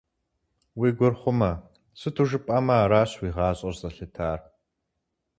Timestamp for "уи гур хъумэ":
0.79-1.51